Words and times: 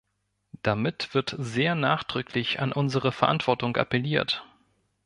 Damit 0.63 1.13
wird 1.13 1.35
sehr 1.37 1.75
nachdrücklich 1.75 2.59
an 2.59 2.71
unsere 2.71 3.11
Verantwortung 3.11 3.77
appelliert. 3.77 4.43